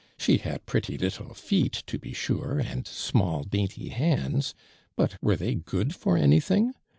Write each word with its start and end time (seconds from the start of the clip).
She 0.17 0.37
had 0.39 0.65
pretty 0.65 0.97
little 0.97 1.35
feet 1.35 1.83
to 1.85 1.99
be 1.99 2.11
sure 2.11 2.57
and 2.57 2.87
small 2.87 3.43
dainty 3.43 3.89
hands, 3.89 4.55
l)ut 4.97 5.15
were 5.21 5.35
they 5.35 5.53
gootl 5.57 5.93
for 5.93 6.17
anything 6.17 6.73